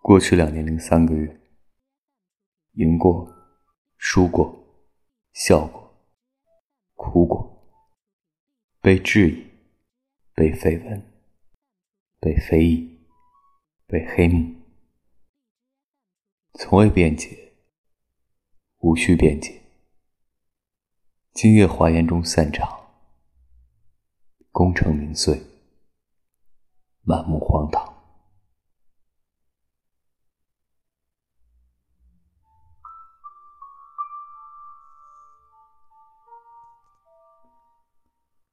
[0.00, 1.40] 过去两年零三个月，
[2.72, 3.30] 赢过，
[3.98, 4.64] 输过，
[5.32, 6.08] 笑过，
[6.94, 7.68] 哭过，
[8.80, 9.46] 被质疑，
[10.34, 11.12] 被绯闻，
[12.20, 13.06] 被非议，
[13.86, 14.54] 被黑幕，
[16.54, 17.52] 从未辩解，
[18.78, 19.60] 无需辩解。
[21.32, 22.66] 今夜华严中散场，
[24.50, 25.42] 功成名遂，
[27.02, 27.97] 满目荒唐。